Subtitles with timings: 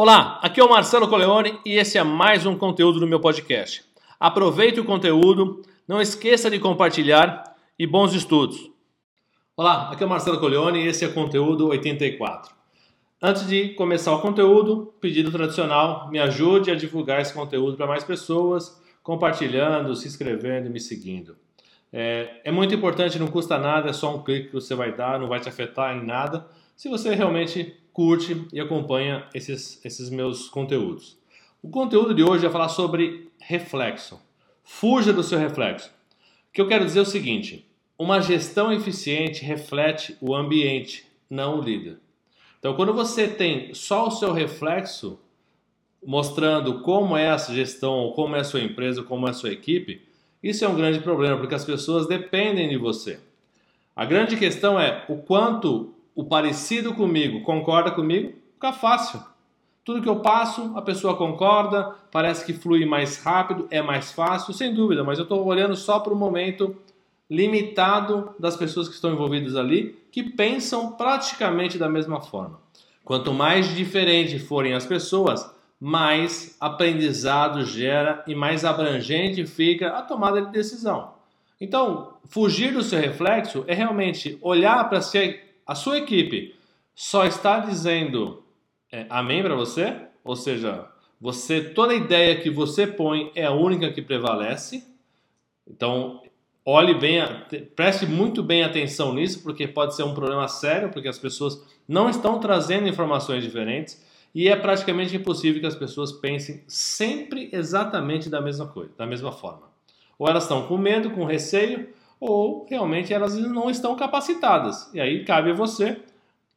[0.00, 3.84] Olá, aqui é o Marcelo Coleone e esse é mais um conteúdo do meu podcast.
[4.20, 8.70] Aproveite o conteúdo, não esqueça de compartilhar e bons estudos.
[9.56, 12.54] Olá, aqui é o Marcelo Coleone e esse é o conteúdo 84.
[13.20, 18.04] Antes de começar o conteúdo, pedido tradicional, me ajude a divulgar esse conteúdo para mais
[18.04, 21.36] pessoas, compartilhando, se inscrevendo e me seguindo.
[21.92, 25.18] É, é, muito importante, não custa nada, é só um clique que você vai dar,
[25.18, 26.46] não vai te afetar em nada,
[26.76, 31.18] se você realmente curte e acompanha esses, esses meus conteúdos.
[31.60, 34.20] O conteúdo de hoje é falar sobre reflexo.
[34.62, 35.90] Fuja do seu reflexo.
[36.48, 41.58] O que eu quero dizer é o seguinte: uma gestão eficiente reflete o ambiente, não
[41.58, 41.98] o líder.
[42.60, 45.18] Então, quando você tem só o seu reflexo
[46.00, 50.02] mostrando como é essa gestão, como é a sua empresa, como é a sua equipe,
[50.40, 53.18] isso é um grande problema, porque as pessoas dependem de você.
[53.96, 59.22] A grande questão é o quanto o parecido comigo concorda comigo, fica fácil.
[59.84, 64.52] Tudo que eu passo, a pessoa concorda, parece que flui mais rápido, é mais fácil,
[64.52, 66.76] sem dúvida, mas eu estou olhando só para o momento
[67.30, 72.58] limitado das pessoas que estão envolvidas ali, que pensam praticamente da mesma forma.
[73.04, 80.42] Quanto mais diferente forem as pessoas, mais aprendizado gera e mais abrangente fica a tomada
[80.42, 81.12] de decisão.
[81.60, 86.56] Então, fugir do seu reflexo é realmente olhar para si a sua equipe
[86.94, 88.42] só está dizendo
[88.90, 90.88] é, amém para você, ou seja,
[91.20, 94.82] você toda ideia que você põe é a única que prevalece.
[95.68, 96.22] Então,
[96.64, 97.20] olhe bem,
[97.76, 102.08] preste muito bem atenção nisso, porque pode ser um problema sério, porque as pessoas não
[102.08, 104.02] estão trazendo informações diferentes
[104.34, 109.32] e é praticamente impossível que as pessoas pensem sempre exatamente da mesma coisa, da mesma
[109.32, 109.68] forma.
[110.18, 114.90] Ou elas estão com medo, com receio, ou realmente elas não estão capacitadas.
[114.92, 116.00] E aí cabe a você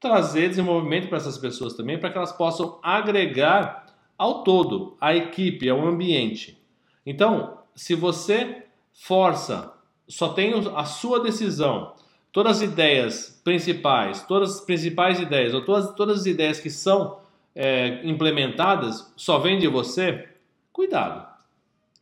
[0.00, 3.86] trazer desenvolvimento para essas pessoas também, para que elas possam agregar
[4.18, 6.58] ao todo, à equipe, ao ambiente.
[7.06, 9.72] Então, se você força,
[10.06, 11.94] só tem a sua decisão,
[12.30, 17.18] todas as ideias principais, todas as principais ideias, ou todas, todas as ideias que são
[17.54, 20.28] é, implementadas, só vem de você,
[20.72, 21.26] cuidado.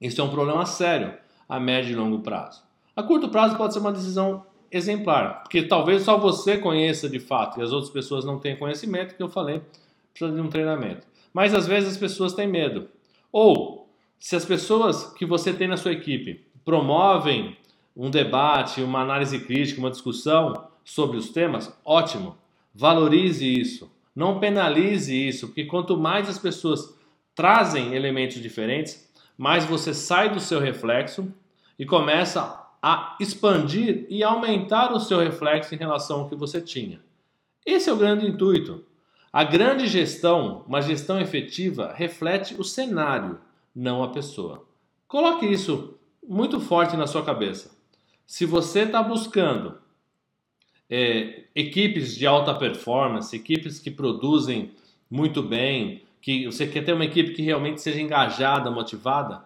[0.00, 1.14] Isso é um problema sério
[1.48, 2.65] a médio e longo prazo.
[2.96, 7.60] A curto prazo pode ser uma decisão exemplar, porque talvez só você conheça de fato
[7.60, 9.60] e as outras pessoas não tenham conhecimento, que eu falei,
[10.14, 11.06] precisa de um treinamento.
[11.32, 12.88] Mas às vezes as pessoas têm medo.
[13.30, 13.86] Ou,
[14.18, 17.54] se as pessoas que você tem na sua equipe promovem
[17.94, 22.36] um debate, uma análise crítica, uma discussão sobre os temas, ótimo.
[22.74, 23.90] Valorize isso.
[24.14, 26.96] Não penalize isso, porque quanto mais as pessoas
[27.34, 29.06] trazem elementos diferentes,
[29.36, 31.30] mais você sai do seu reflexo
[31.78, 37.00] e começa a expandir e aumentar o seu reflexo em relação ao que você tinha.
[37.64, 38.84] Esse é o grande intuito.
[39.32, 43.40] A grande gestão, uma gestão efetiva, reflete o cenário,
[43.74, 44.64] não a pessoa.
[45.08, 47.76] Coloque isso muito forte na sua cabeça.
[48.26, 49.78] Se você está buscando
[50.88, 54.72] é, equipes de alta performance, equipes que produzem
[55.10, 59.44] muito bem, que você quer ter uma equipe que realmente seja engajada, motivada,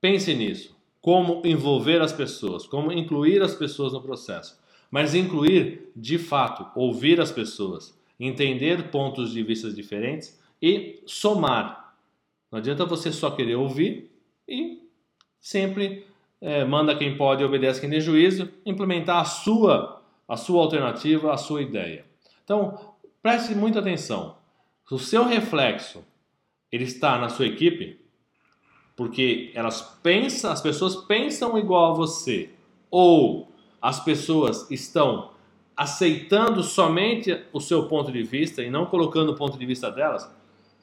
[0.00, 0.77] pense nisso
[1.08, 4.60] como envolver as pessoas, como incluir as pessoas no processo.
[4.90, 11.96] Mas incluir de fato, ouvir as pessoas, entender pontos de vista diferentes e somar.
[12.52, 14.10] Não adianta você só querer ouvir
[14.46, 14.82] e
[15.40, 16.06] sempre
[16.42, 21.32] é, manda quem pode e obedece quem tem juízo, implementar a sua, a sua alternativa,
[21.32, 22.04] a sua ideia.
[22.44, 24.36] Então, preste muita atenção.
[24.90, 26.04] O seu reflexo
[26.70, 27.98] ele está na sua equipe,
[28.98, 32.50] porque elas pensam, as pessoas pensam igual a você,
[32.90, 33.48] ou
[33.80, 35.30] as pessoas estão
[35.76, 40.28] aceitando somente o seu ponto de vista e não colocando o ponto de vista delas,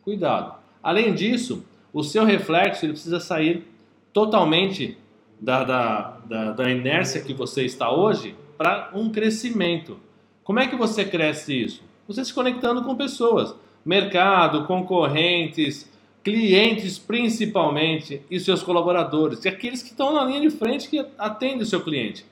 [0.02, 0.56] cuidado.
[0.82, 3.68] Além disso, o seu reflexo ele precisa sair
[4.14, 4.98] totalmente
[5.38, 10.00] da, da, da, da inércia que você está hoje para um crescimento.
[10.42, 11.84] Como é que você cresce isso?
[12.08, 13.54] Você se conectando com pessoas,
[13.84, 15.94] mercado, concorrentes,
[16.26, 21.62] clientes principalmente e seus colaboradores, e aqueles que estão na linha de frente que atendem
[21.62, 22.26] o seu cliente.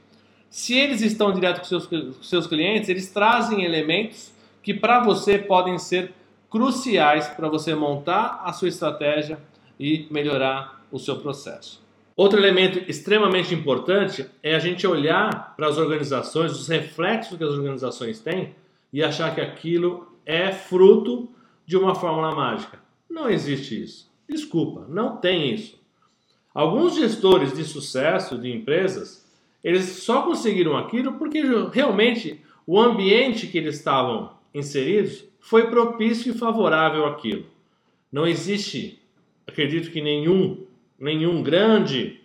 [0.50, 5.38] Se eles estão direto com seus, com seus clientes, eles trazem elementos que para você
[5.38, 6.12] podem ser
[6.50, 9.38] cruciais para você montar a sua estratégia
[9.80, 11.80] e melhorar o seu processo.
[12.16, 17.52] Outro elemento extremamente importante é a gente olhar para as organizações, os reflexos que as
[17.52, 18.56] organizações têm
[18.92, 21.30] e achar que aquilo é fruto
[21.66, 22.84] de uma fórmula mágica.
[23.10, 24.12] Não existe isso.
[24.28, 25.80] Desculpa, não tem isso.
[26.54, 29.28] Alguns gestores de sucesso de empresas,
[29.64, 31.42] eles só conseguiram aquilo porque
[31.72, 37.46] realmente o ambiente que eles estavam inseridos foi propício e favorável àquilo.
[38.12, 39.00] Não existe,
[39.48, 40.66] acredito que nenhum,
[41.00, 42.22] nenhum grande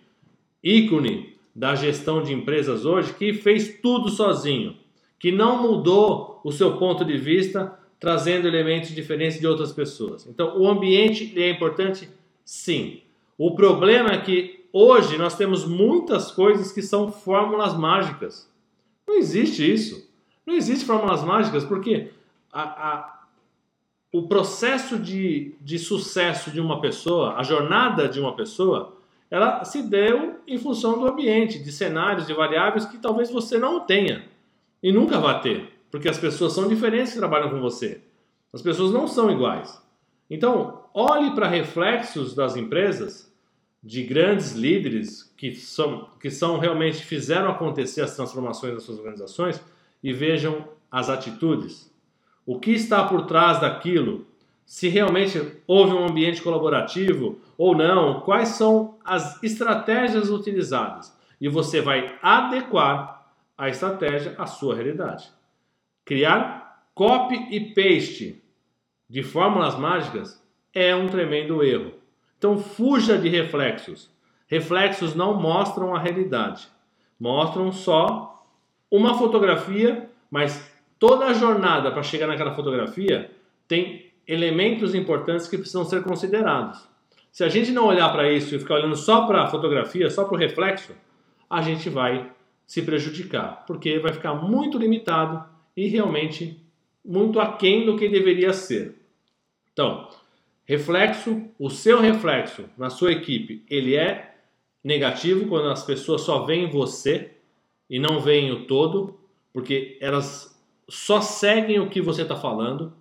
[0.63, 4.77] ícone da gestão de empresas hoje que fez tudo sozinho,
[5.17, 10.25] que não mudou o seu ponto de vista trazendo elementos diferentes de outras pessoas.
[10.25, 12.09] Então, o ambiente é importante,
[12.45, 13.01] sim.
[13.37, 18.49] O problema é que hoje nós temos muitas coisas que são fórmulas mágicas.
[19.07, 20.09] Não existe isso.
[20.45, 22.11] Não existe fórmulas mágicas porque
[22.51, 23.19] a, a,
[24.11, 28.97] o processo de, de sucesso de uma pessoa, a jornada de uma pessoa,
[29.29, 33.81] ela se deu em função do ambiente, de cenários, de variáveis que talvez você não
[33.81, 34.25] tenha
[34.81, 35.78] e nunca vá ter.
[35.91, 38.01] Porque as pessoas são diferentes que trabalham com você.
[38.53, 39.81] As pessoas não são iguais.
[40.29, 43.29] Então, olhe para reflexos das empresas,
[43.81, 49.61] de grandes líderes que são, que são realmente fizeram acontecer as transformações das suas organizações
[50.03, 51.89] e vejam as atitudes.
[52.45, 54.27] O que está por trás daquilo?
[54.65, 58.21] Se realmente houve um ambiente colaborativo ou não?
[58.21, 61.17] Quais são as estratégias utilizadas?
[61.39, 65.31] E você vai adequar a estratégia à sua realidade.
[66.09, 68.41] Criar copy e paste
[69.07, 71.93] de fórmulas mágicas é um tremendo erro.
[72.35, 74.09] Então fuja de reflexos.
[74.47, 76.67] Reflexos não mostram a realidade,
[77.19, 78.43] mostram só
[78.89, 83.29] uma fotografia, mas toda a jornada para chegar naquela fotografia
[83.67, 86.89] tem elementos importantes que precisam ser considerados.
[87.31, 90.23] Se a gente não olhar para isso e ficar olhando só para a fotografia, só
[90.23, 90.91] para o reflexo,
[91.47, 92.31] a gente vai
[92.65, 96.59] se prejudicar, porque vai ficar muito limitado e realmente
[97.05, 98.95] muito aquém do que deveria ser.
[99.71, 100.09] Então,
[100.65, 104.35] reflexo, o seu reflexo na sua equipe, ele é
[104.83, 107.31] negativo quando as pessoas só veem você
[107.89, 109.17] e não veem o todo,
[109.53, 112.91] porque elas só seguem o que você está falando.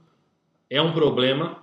[0.70, 1.60] É um problema,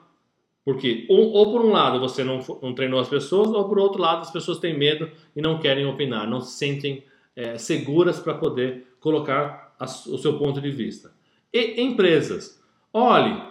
[0.66, 4.02] porque ou, ou, por um lado você não, não treinou as pessoas, ou por outro
[4.02, 7.06] lado as pessoas têm medo e não querem opinar, não se sentem
[7.38, 11.14] é, seguras para poder colocar a, o seu ponto de vista.
[11.54, 12.62] E empresas,
[12.94, 13.42] olhe,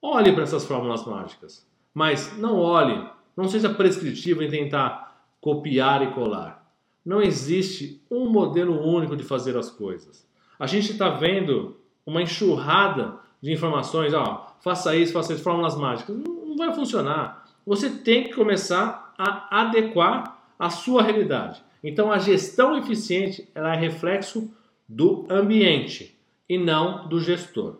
[0.00, 6.12] olhe para essas fórmulas mágicas, mas não olhe, não seja prescritivo em tentar copiar e
[6.12, 6.66] colar.
[7.04, 10.26] Não existe um modelo único de fazer as coisas.
[10.58, 16.16] A gente está vendo uma enxurrada de informações, ó, faça isso, faça isso, fórmulas mágicas.
[16.16, 17.46] Não, não vai funcionar.
[17.66, 21.62] Você tem que começar a adequar a sua realidade.
[21.82, 24.50] Então a gestão eficiente ela é reflexo
[24.88, 26.16] do ambiente
[26.48, 27.78] e não do gestor.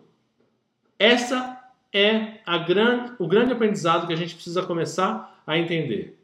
[0.99, 1.57] Essa
[1.93, 6.17] é grande, o grande aprendizado que a gente precisa começar a entender.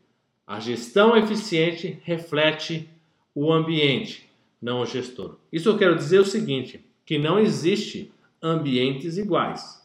[0.45, 2.89] A gestão eficiente reflete
[3.33, 4.29] o ambiente,
[4.61, 5.37] não o gestor.
[5.51, 9.81] Isso eu quero dizer o seguinte, que não existe ambientes iguais.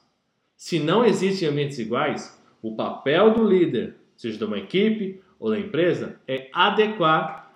[0.56, 5.59] Se não existem ambientes iguais, o papel do líder, seja de uma equipe ou da
[5.59, 7.48] empresa, é adequar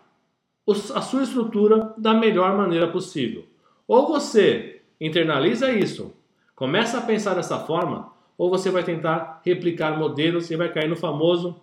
[0.69, 3.45] a sua estrutura da melhor maneira possível.
[3.87, 6.15] Ou você internaliza isso,
[6.55, 10.97] começa a pensar dessa forma, ou você vai tentar replicar modelos e vai cair no
[10.97, 11.61] famoso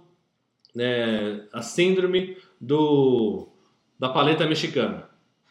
[0.75, 3.47] né, a síndrome do,
[3.97, 5.09] da paleta mexicana.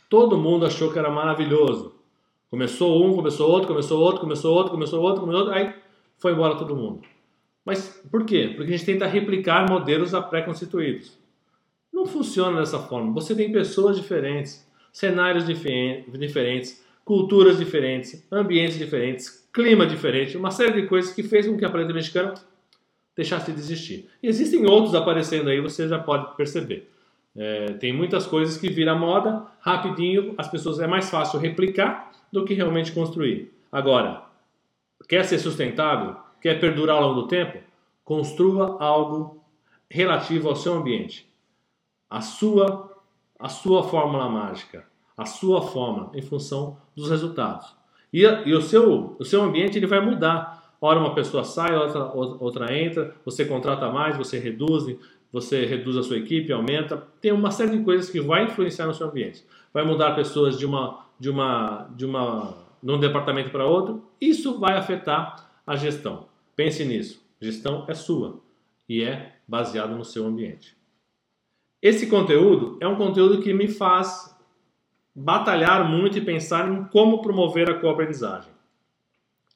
[0.09, 1.95] Todo mundo achou que era maravilhoso.
[2.51, 5.75] Começou um, começou outro, começou outro, começou outro, começou outro, começou outro, aí
[6.17, 7.03] foi embora todo mundo.
[7.65, 8.55] Mas por quê?
[8.57, 11.18] Porque a gente tenta replicar modelos pré-constituídos.
[11.99, 13.13] Não funciona dessa forma.
[13.13, 20.87] Você tem pessoas diferentes, cenários diferentes, culturas diferentes, ambientes diferentes, clima diferente, uma série de
[20.87, 22.35] coisas que fez com que a paleta mexicana
[23.17, 24.09] deixasse de existir.
[24.23, 26.89] E existem outros aparecendo aí, você já pode perceber.
[27.37, 32.45] É, tem muitas coisas que viram moda, rapidinho, as pessoas é mais fácil replicar do
[32.45, 33.53] que realmente construir.
[33.73, 34.23] Agora,
[35.09, 37.59] quer ser sustentável, quer perdurar ao longo do tempo,
[38.05, 39.43] construa algo
[39.91, 41.28] relativo ao seu ambiente.
[42.11, 42.97] A sua,
[43.39, 44.87] a sua fórmula mágica
[45.19, 47.75] a sua forma em função dos resultados.
[48.13, 50.73] E, e o, seu, o seu ambiente ele vai mudar.
[50.81, 54.97] Ora uma pessoa sai, outra, outra entra, você contrata mais, você reduz,
[55.33, 56.97] você reduz a sua equipe, aumenta.
[57.21, 59.45] Tem uma série de coisas que vai influenciar no seu ambiente.
[59.75, 64.05] Vai mudar pessoas de uma de uma de uma de um departamento para outro.
[64.21, 66.29] Isso vai afetar a gestão.
[66.55, 67.21] Pense nisso.
[67.41, 68.39] Gestão é sua
[68.89, 70.78] e é baseado no seu ambiente.
[71.81, 74.37] Esse conteúdo é um conteúdo que me faz
[75.15, 78.51] batalhar muito e pensar em como promover a co-aprendizagem.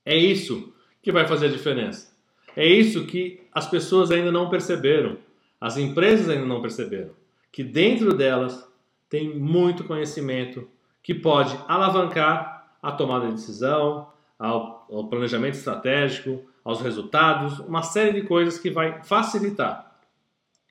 [0.05, 2.13] É isso que vai fazer a diferença.
[2.57, 5.19] É isso que as pessoas ainda não perceberam,
[5.61, 7.11] as empresas ainda não perceberam,
[7.51, 8.69] que dentro delas
[9.09, 10.69] tem muito conhecimento
[11.03, 18.21] que pode alavancar a tomada de decisão, ao, ao planejamento estratégico, aos resultados, uma série
[18.21, 19.97] de coisas que vai facilitar.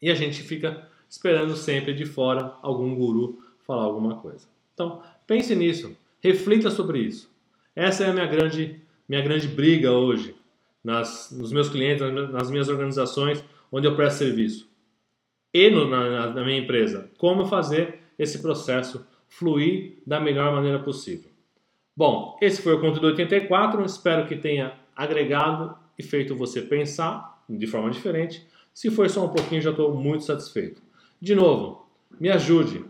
[0.02, 4.48] E a gente fica esperando sempre de fora algum guru falar alguma coisa.
[4.74, 7.30] Então, pense nisso, reflita sobre isso.
[7.76, 10.34] Essa é a minha grande, minha grande briga hoje
[10.82, 12.02] nas, nos meus clientes,
[12.32, 14.72] nas minhas organizações onde eu presto serviço
[15.54, 17.12] e no, na, na minha empresa.
[17.18, 21.30] Como fazer esse processo fluir da melhor maneira possível.
[21.96, 23.84] Bom, esse foi o conteúdo 84.
[23.84, 28.48] Espero que tenha agregado e feito você pensar de forma diferente.
[28.74, 30.82] Se foi só um pouquinho, já estou muito satisfeito.
[31.22, 31.86] De novo,
[32.20, 32.84] me ajude.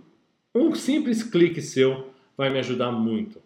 [0.55, 3.41] Um simples clique seu vai me ajudar muito.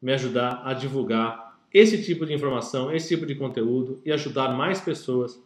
[0.00, 4.80] Me ajudar a divulgar esse tipo de informação, esse tipo de conteúdo e ajudar mais
[4.80, 5.38] pessoas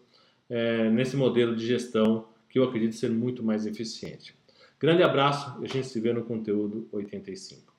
[0.49, 4.37] é, nesse modelo de gestão que eu acredito ser muito mais eficiente.
[4.79, 7.76] Grande abraço e a gente se vê no conteúdo 85.